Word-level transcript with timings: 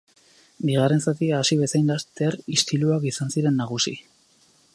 Bigarren 0.69 1.03
zatia 1.11 1.35
hasi 1.41 1.57
bezain 1.59 1.93
laster 1.93 2.39
istiluak 2.57 3.07
izan 3.13 3.35
ziren 3.37 3.63
nagusi. 3.65 3.99